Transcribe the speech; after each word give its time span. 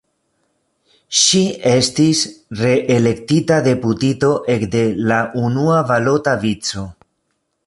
Ŝi 1.23 1.41
estis 1.71 2.23
reelektita 2.63 3.61
deputito 3.69 4.33
ekde 4.57 4.85
la 5.13 5.23
unua 5.47 5.81
balota 5.93 6.39
vico. 6.49 6.89